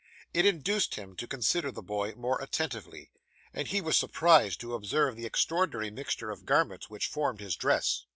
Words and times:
It 0.33 0.47
induced 0.47 0.95
him 0.95 1.15
to 1.17 1.27
consider 1.27 1.71
the 1.71 1.83
boy 1.83 2.15
more 2.15 2.41
attentively, 2.41 3.11
and 3.53 3.67
he 3.67 3.81
was 3.81 3.95
surprised 3.97 4.59
to 4.61 4.73
observe 4.73 5.15
the 5.15 5.27
extraordinary 5.27 5.91
mixture 5.91 6.31
of 6.31 6.43
garments 6.47 6.89
which 6.89 7.05
formed 7.05 7.39
his 7.39 7.55
dress. 7.55 8.03